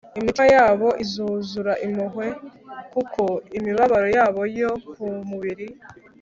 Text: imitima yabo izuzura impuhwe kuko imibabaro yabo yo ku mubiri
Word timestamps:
imitima 0.19 0.47
yabo 0.55 0.87
izuzura 1.03 1.73
impuhwe 1.85 2.27
kuko 2.93 3.23
imibabaro 3.57 4.07
yabo 4.17 4.41
yo 4.59 4.71
ku 4.91 5.05
mubiri 5.29 5.67